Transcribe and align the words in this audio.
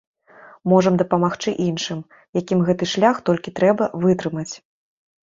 Можам 0.71 0.95
дапамагчы 1.01 1.53
іншым, 1.65 1.99
якім 2.39 2.59
гэты 2.71 2.87
шлях 2.95 3.21
толькі 3.29 3.55
трэба 3.61 3.91
вытрымаць. 4.07 4.49